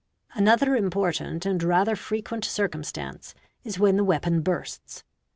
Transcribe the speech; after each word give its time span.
_Another 0.35 0.75
important 0.75 1.45
and 1.45 1.61
rather 1.61 1.95
frequent 1.95 2.43
circumstance 2.43 3.35
is 3.63 3.77
when 3.77 3.97
the' 3.97 4.03
weapon 4.11 4.41
bursts. 4.41 5.03